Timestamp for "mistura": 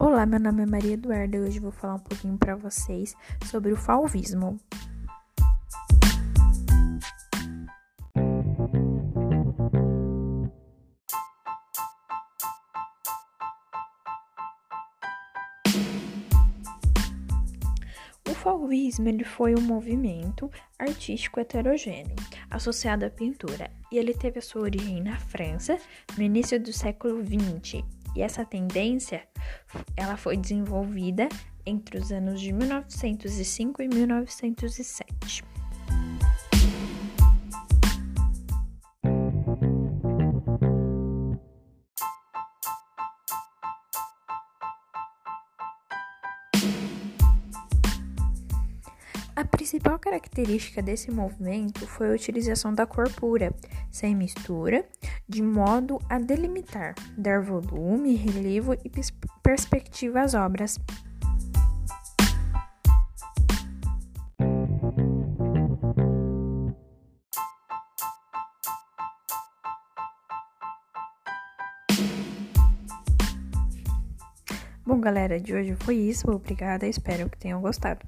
54.12-54.84